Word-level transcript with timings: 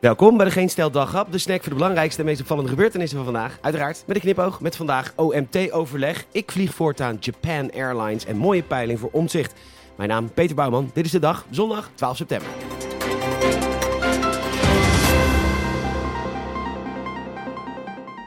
Welkom 0.00 0.36
bij 0.36 0.46
de 0.46 0.52
Geen 0.52 0.68
Stel 0.68 0.90
Daghap, 0.90 1.32
de 1.32 1.38
snack 1.38 1.60
voor 1.60 1.68
de 1.68 1.74
belangrijkste 1.74 2.20
en 2.20 2.26
meest 2.26 2.40
opvallende 2.40 2.70
gebeurtenissen 2.70 3.16
van 3.16 3.26
vandaag. 3.26 3.58
Uiteraard 3.60 4.02
met 4.06 4.16
een 4.16 4.22
knipoog 4.22 4.60
met 4.60 4.76
vandaag 4.76 5.12
OMT-overleg. 5.16 6.24
Ik 6.32 6.52
vlieg 6.52 6.74
voortaan 6.74 7.16
Japan 7.20 7.70
Airlines 7.72 8.24
en 8.24 8.36
mooie 8.36 8.62
peiling 8.62 8.98
voor 8.98 9.10
omzicht. 9.12 9.54
Mijn 9.96 10.08
naam 10.08 10.30
Peter 10.30 10.56
Bouwman, 10.56 10.90
dit 10.94 11.04
is 11.04 11.10
de 11.10 11.18
dag, 11.18 11.46
zondag 11.50 11.90
12 11.94 12.16
september. 12.16 12.48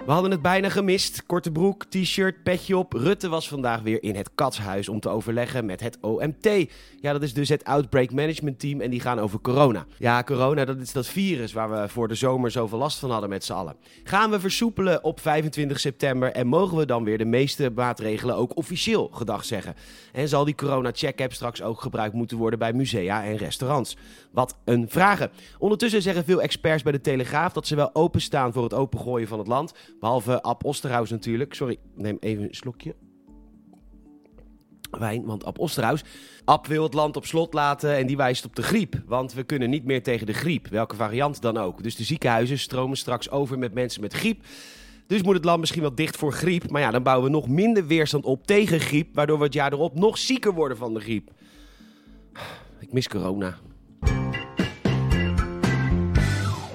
We 0.06 0.12
hadden 0.12 0.32
het 0.32 0.42
bijna 0.42 0.70
gemist. 0.70 1.26
Korte 1.26 1.52
broek, 1.52 1.86
t-shirt, 1.86 2.44
petje 2.44 2.78
op. 2.78 2.94
Rutte 2.94 3.30
was 3.30 3.48
vandaag 3.48 3.82
weer 3.82 4.04
in 4.04 4.16
het 4.16 4.30
katshuis 4.36 4.90
om 4.90 5.00
te 5.00 5.10
overleggen 5.10 5.66
met 5.66 5.80
het 5.80 5.98
OMT. 6.02 6.50
Ja, 7.02 7.12
dat 7.12 7.22
is 7.22 7.34
dus 7.34 7.50
het 7.50 7.64
Outbreak 7.64 8.12
Management 8.12 8.60
Team 8.60 8.82
en 8.82 8.90
die 8.90 9.00
gaan 9.00 9.20
over 9.20 9.42
corona. 9.42 9.86
Ja, 9.98 10.24
corona, 10.24 10.66
dat 10.66 10.80
is 10.80 10.92
dat 10.92 11.08
virus 11.08 11.54
waar 11.54 11.72
we 11.72 11.90
voor 11.90 12.08
de 12.08 12.16
zomer 12.16 12.52
zoveel 12.52 12.78
last 12.78 13.00
van 13.00 13.12
hadden 13.12 13.30
met 13.30 13.44
z'n 13.44 13.54
allen. 13.54 13.76
Gaan 14.04 14.32
we 14.32 14.40
versoepelen 14.40 15.04
op 15.04 15.20
25 15.20 15.80
september 15.80 16.32
en 16.32 16.48
mogen 16.48 16.78
we 16.78 16.86
dan 16.86 17.04
weer 17.04 17.18
de 17.18 17.26
meeste 17.26 17.72
maatregelen 17.76 18.36
ook 18.36 18.58
officieel 18.58 19.10
gedag 19.14 19.46
zeggen? 19.46 19.76
En 20.14 20.28
zal 20.28 20.46
die 20.46 20.56
corona-check-app 20.56 21.34
straks 21.34 21.62
ook 21.62 21.82
gebruikt 21.82 22.14
moeten 22.14 22.38
worden 22.38 22.60
bij 22.60 22.74
musea 22.74 23.24
en 23.24 23.38
restaurants? 23.38 23.98
Wat 24.32 24.58
een 24.66 24.86
vragen. 24.90 25.32
Ondertussen 25.58 26.02
zeggen 26.02 26.24
veel 26.24 26.42
experts 26.42 26.84
bij 26.84 26.92
de 26.92 27.02
Telegraaf 27.02 27.54
dat 27.54 27.68
ze 27.68 27.76
wel 27.76 27.96
openstaan 27.96 28.54
voor 28.54 28.64
het 28.64 28.74
opengooien 28.74 29.28
van 29.28 29.40
het 29.40 29.48
land. 29.48 29.74
Behalve 30.02 30.42
Ab 30.42 30.66
Osterhaus 30.66 31.10
natuurlijk. 31.10 31.54
Sorry, 31.54 31.78
neem 31.96 32.18
even 32.20 32.44
een 32.44 32.56
slokje. 32.56 32.96
Wijn, 34.92 35.26
want 35.26 35.46
Ab 35.46 35.60
Osterhaus. 35.60 36.04
Ab 36.46 36.68
wil 36.68 36.84
het 36.84 36.94
land 36.94 37.16
op 37.16 37.26
slot 37.26 37.54
laten 37.54 37.96
en 37.96 38.08
die 38.08 38.18
wijst 38.18 38.46
op 38.46 38.56
de 38.56 38.62
griep. 38.62 39.02
Want 39.06 39.34
we 39.34 39.44
kunnen 39.44 39.70
niet 39.70 39.86
meer 39.86 40.04
tegen 40.04 40.26
de 40.26 40.34
griep, 40.34 40.68
welke 40.68 40.96
variant 40.96 41.42
dan 41.42 41.58
ook. 41.58 41.84
Dus 41.84 41.96
de 41.96 42.04
ziekenhuizen 42.04 42.60
stromen 42.60 42.98
straks 42.98 43.30
over 43.30 43.60
met 43.60 43.74
mensen 43.74 44.02
met 44.02 44.14
griep. 44.14 44.46
Dus 45.08 45.22
moet 45.22 45.36
het 45.36 45.46
land 45.46 45.60
misschien 45.60 45.82
wel 45.82 45.96
dicht 45.96 46.18
voor 46.18 46.34
griep. 46.34 46.70
Maar 46.70 46.82
ja, 46.82 46.92
dan 46.92 47.04
bouwen 47.04 47.26
we 47.26 47.32
nog 47.38 47.48
minder 47.48 47.88
weerstand 47.88 48.26
op 48.26 48.48
tegen 48.48 48.80
griep. 48.80 49.16
Waardoor 49.16 49.38
we 49.38 49.44
het 49.44 49.54
jaar 49.54 49.74
erop 49.74 49.96
nog 49.96 50.18
zieker 50.18 50.54
worden 50.54 50.78
van 50.78 50.94
de 50.94 51.00
griep. 51.00 51.32
Ik 52.80 52.94
mis 52.94 53.08
corona. 53.08 53.58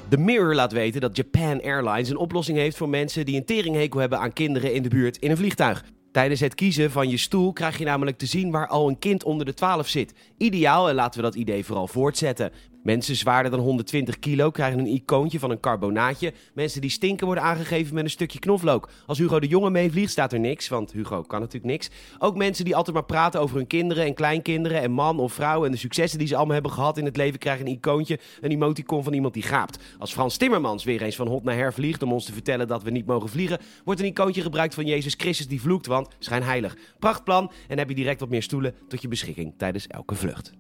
The 0.08 0.18
Mirror 0.18 0.54
laat 0.54 0.72
weten 0.72 1.00
dat 1.00 1.16
Japan 1.16 1.62
Airlines 1.62 2.08
een 2.08 2.16
oplossing 2.16 2.58
heeft 2.58 2.76
voor 2.76 2.88
mensen 2.88 3.26
die 3.26 3.36
een 3.36 3.44
teringhekel 3.44 4.00
hebben 4.00 4.18
aan 4.18 4.32
kinderen 4.32 4.74
in 4.74 4.82
de 4.82 4.88
buurt 4.88 5.16
in 5.16 5.30
een 5.30 5.36
vliegtuig. 5.36 5.84
Tijdens 6.12 6.40
het 6.40 6.54
kiezen 6.54 6.90
van 6.90 7.08
je 7.08 7.16
stoel 7.16 7.52
krijg 7.52 7.78
je 7.78 7.84
namelijk 7.84 8.18
te 8.18 8.26
zien 8.26 8.50
waar 8.50 8.66
al 8.66 8.88
een 8.88 8.98
kind 8.98 9.24
onder 9.24 9.46
de 9.46 9.54
12 9.54 9.88
zit. 9.88 10.12
Ideaal 10.38 10.88
en 10.88 10.94
laten 10.94 11.20
we 11.20 11.26
dat 11.26 11.34
idee 11.34 11.64
vooral 11.64 11.86
voortzetten. 11.86 12.52
Mensen 12.86 13.16
zwaarder 13.16 13.50
dan 13.50 13.60
120 13.60 14.18
kilo 14.18 14.50
krijgen 14.50 14.78
een 14.78 14.86
icoontje 14.86 15.38
van 15.38 15.50
een 15.50 15.60
carbonaatje. 15.60 16.32
Mensen 16.54 16.80
die 16.80 16.90
stinken 16.90 17.26
worden 17.26 17.44
aangegeven 17.44 17.94
met 17.94 18.04
een 18.04 18.10
stukje 18.10 18.38
knoflook. 18.38 18.88
Als 19.06 19.18
Hugo 19.18 19.40
de 19.40 19.46
Jonge 19.46 19.70
meevliegt 19.70 20.10
staat 20.10 20.32
er 20.32 20.40
niks, 20.40 20.68
want 20.68 20.92
Hugo 20.92 21.22
kan 21.22 21.40
natuurlijk 21.40 21.72
niks. 21.72 21.90
Ook 22.18 22.36
mensen 22.36 22.64
die 22.64 22.76
altijd 22.76 22.94
maar 22.94 23.04
praten 23.04 23.40
over 23.40 23.56
hun 23.56 23.66
kinderen 23.66 24.04
en 24.04 24.14
kleinkinderen 24.14 24.80
en 24.80 24.90
man 24.90 25.18
of 25.18 25.32
vrouw 25.32 25.64
en 25.64 25.70
de 25.70 25.76
successen 25.76 26.18
die 26.18 26.28
ze 26.28 26.36
allemaal 26.36 26.54
hebben 26.54 26.72
gehad 26.72 26.98
in 26.98 27.04
het 27.04 27.16
leven 27.16 27.38
krijgen 27.38 27.66
een 27.66 27.72
icoontje, 27.72 28.18
een 28.40 28.50
emoticon 28.50 29.04
van 29.04 29.12
iemand 29.12 29.34
die 29.34 29.42
gaapt. 29.42 29.78
Als 29.98 30.12
Frans 30.12 30.36
Timmermans 30.36 30.84
weer 30.84 31.02
eens 31.02 31.16
van 31.16 31.28
hot 31.28 31.44
naar 31.44 31.56
her 31.56 31.72
vliegt 31.72 32.02
om 32.02 32.12
ons 32.12 32.24
te 32.24 32.32
vertellen 32.32 32.68
dat 32.68 32.82
we 32.82 32.90
niet 32.90 33.06
mogen 33.06 33.28
vliegen, 33.28 33.58
wordt 33.84 34.00
een 34.00 34.06
icoontje 34.06 34.42
gebruikt 34.42 34.74
van 34.74 34.86
Jezus 34.86 35.14
Christus 35.16 35.48
die 35.48 35.60
vloekt, 35.60 35.86
want 35.86 36.08
schijn 36.18 36.42
heilig. 36.42 36.76
Prachtplan 36.98 37.50
en 37.68 37.78
heb 37.78 37.88
je 37.88 37.94
direct 37.94 38.20
wat 38.20 38.28
meer 38.28 38.42
stoelen 38.42 38.74
tot 38.88 39.02
je 39.02 39.08
beschikking 39.08 39.54
tijdens 39.56 39.86
elke 39.86 40.14
vlucht. 40.14 40.52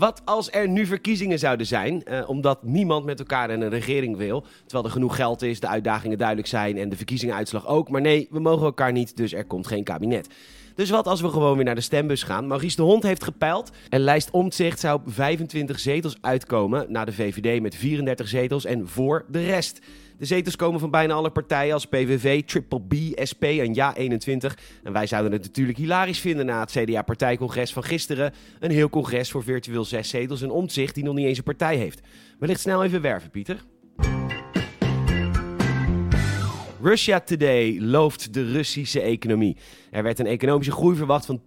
Wat 0.00 0.22
als 0.24 0.50
er 0.50 0.68
nu 0.68 0.86
verkiezingen 0.86 1.38
zouden 1.38 1.66
zijn, 1.66 2.04
eh, 2.04 2.28
omdat 2.28 2.62
niemand 2.62 3.04
met 3.04 3.18
elkaar 3.18 3.50
een 3.50 3.68
regering 3.68 4.16
wil, 4.16 4.44
terwijl 4.62 4.84
er 4.84 4.90
genoeg 4.90 5.16
geld 5.16 5.42
is, 5.42 5.60
de 5.60 5.66
uitdagingen 5.66 6.18
duidelijk 6.18 6.48
zijn 6.48 6.78
en 6.78 6.88
de 6.88 6.96
verkiezingsuitslag 6.96 7.66
ook. 7.66 7.88
Maar 7.88 8.00
nee, 8.00 8.28
we 8.30 8.40
mogen 8.40 8.66
elkaar 8.66 8.92
niet, 8.92 9.16
dus 9.16 9.32
er 9.32 9.44
komt 9.44 9.66
geen 9.66 9.84
kabinet. 9.84 10.28
Dus 10.74 10.90
wat 10.90 11.06
als 11.06 11.20
we 11.20 11.28
gewoon 11.28 11.56
weer 11.56 11.64
naar 11.64 11.74
de 11.74 11.80
stembus 11.80 12.22
gaan? 12.22 12.46
Maurice 12.46 12.76
de 12.76 12.82
Hond 12.82 13.02
heeft 13.02 13.24
gepeild 13.24 13.70
en 13.88 14.00
lijst 14.00 14.30
Omtzigt 14.30 14.80
zou 14.80 15.00
op 15.00 15.02
25 15.06 15.78
zetels 15.78 16.16
uitkomen, 16.20 16.86
na 16.88 17.04
de 17.04 17.12
VVD 17.12 17.60
met 17.60 17.74
34 17.74 18.28
zetels 18.28 18.64
en 18.64 18.88
voor 18.88 19.24
de 19.28 19.44
rest. 19.44 19.80
De 20.20 20.26
zetels 20.26 20.56
komen 20.56 20.80
van 20.80 20.90
bijna 20.90 21.14
alle 21.14 21.30
partijen 21.30 21.74
als 21.74 21.86
PVV, 21.86 22.42
Triple 22.44 22.80
B, 22.80 22.94
SP 23.30 23.42
en 23.44 23.74
Ja21. 23.74 24.54
En 24.82 24.92
wij 24.92 25.06
zouden 25.06 25.32
het 25.32 25.42
natuurlijk 25.42 25.78
hilarisch 25.78 26.20
vinden 26.20 26.46
na 26.46 26.60
het 26.60 26.70
CDA-partijcongres 26.70 27.72
van 27.72 27.84
gisteren. 27.84 28.32
Een 28.58 28.70
heel 28.70 28.88
congres 28.90 29.30
voor 29.30 29.42
virtueel 29.42 29.84
zes 29.84 30.08
zetels 30.08 30.42
en 30.42 30.50
omzicht 30.50 30.94
die 30.94 31.04
nog 31.04 31.14
niet 31.14 31.26
eens 31.26 31.38
een 31.38 31.44
partij 31.44 31.76
heeft. 31.76 32.00
Wellicht 32.38 32.60
snel 32.60 32.84
even 32.84 33.00
werven, 33.00 33.30
Pieter. 33.30 33.64
Russia 36.82 37.20
Today 37.20 37.78
looft 37.80 38.34
de 38.34 38.52
Russische 38.52 39.00
economie. 39.00 39.56
Er 39.90 40.02
werd 40.02 40.18
een 40.18 40.26
economische 40.26 40.72
groei 40.72 40.96
verwacht 40.96 41.26
van 41.26 41.40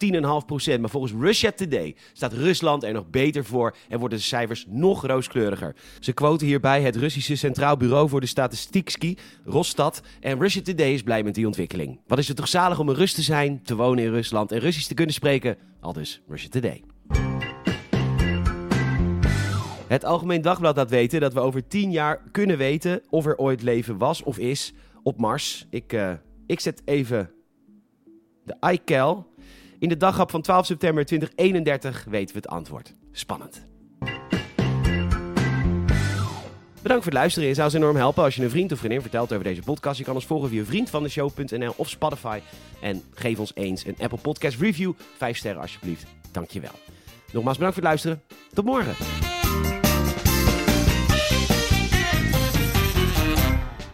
10,5%. 0.73 0.79
Maar 0.79 0.89
volgens 0.89 1.13
Russia 1.19 1.51
Today 1.51 1.95
staat 2.13 2.33
Rusland 2.33 2.83
er 2.83 2.93
nog 2.93 3.09
beter 3.09 3.45
voor 3.45 3.75
en 3.89 3.99
worden 3.99 4.17
de 4.17 4.23
cijfers 4.23 4.65
nog 4.69 5.05
rooskleuriger. 5.05 5.75
Ze 5.99 6.13
quoten 6.13 6.47
hierbij 6.47 6.81
het 6.81 6.95
Russische 6.95 7.35
Centraal 7.35 7.77
Bureau 7.77 8.09
voor 8.09 8.21
de 8.21 8.27
Statistiekski, 8.27 9.17
Rostad. 9.45 10.01
En 10.19 10.39
Russia 10.39 10.61
Today 10.61 10.93
is 10.93 11.03
blij 11.03 11.23
met 11.23 11.35
die 11.35 11.45
ontwikkeling. 11.45 11.99
Wat 12.07 12.17
is 12.17 12.27
het 12.27 12.37
toch 12.37 12.47
zalig 12.47 12.79
om 12.79 12.89
een 12.89 12.95
Rus 12.95 13.13
te 13.13 13.21
zijn, 13.21 13.61
te 13.63 13.75
wonen 13.75 14.03
in 14.03 14.11
Rusland 14.11 14.51
en 14.51 14.59
Russisch 14.59 14.87
te 14.87 14.93
kunnen 14.93 15.15
spreken? 15.15 15.57
Al 15.79 15.93
dus 15.93 16.21
Russia 16.27 16.49
Today. 16.49 16.83
Het 19.87 20.05
Algemeen 20.05 20.41
Dagblad 20.41 20.75
laat 20.75 20.89
weten 20.89 21.19
dat 21.19 21.33
we 21.33 21.39
over 21.39 21.67
10 21.67 21.91
jaar 21.91 22.21
kunnen 22.31 22.57
weten 22.57 23.01
of 23.09 23.25
er 23.25 23.37
ooit 23.37 23.61
leven 23.61 23.97
was 23.97 24.23
of 24.23 24.37
is 24.37 24.73
op 25.03 25.17
Mars. 25.17 25.67
Ik, 25.69 25.93
uh, 25.93 26.11
ik 26.47 26.59
zet 26.59 26.81
even 26.85 27.31
de 28.43 28.55
iCal. 28.71 29.31
In 29.79 29.89
de 29.89 29.97
daghap 29.97 30.29
van 30.29 30.41
12 30.41 30.65
september 30.65 31.05
2031 31.05 32.05
weten 32.09 32.35
we 32.35 32.41
het 32.41 32.49
antwoord. 32.49 32.95
Spannend. 33.11 33.65
Bedankt 36.81 37.03
voor 37.03 37.13
het 37.13 37.21
luisteren. 37.21 37.47
Je 37.49 37.55
zou 37.55 37.67
ons 37.67 37.75
enorm 37.75 37.95
helpen 37.95 38.23
als 38.23 38.35
je 38.35 38.43
een 38.43 38.49
vriend 38.49 38.71
of 38.71 38.77
vriendin 38.77 39.01
vertelt 39.01 39.31
over 39.31 39.43
deze 39.43 39.61
podcast. 39.61 39.97
Je 39.97 40.03
kan 40.03 40.15
ons 40.15 40.25
volgen 40.25 40.49
via 40.49 40.63
vriendvandeshow.nl 40.63 41.73
of 41.75 41.89
Spotify. 41.89 42.39
En 42.81 43.01
geef 43.13 43.39
ons 43.39 43.51
eens 43.55 43.85
een 43.85 43.95
Apple 43.99 44.17
Podcast 44.17 44.59
review. 44.59 44.93
Vijf 45.17 45.37
sterren 45.37 45.61
alsjeblieft. 45.61 46.05
Dankjewel. 46.31 46.71
Nogmaals 47.31 47.57
bedankt 47.57 47.75
voor 47.75 47.89
het 47.89 47.91
luisteren. 47.91 48.21
Tot 48.53 48.65
morgen. 48.65 49.22